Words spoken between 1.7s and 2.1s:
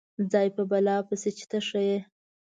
یې.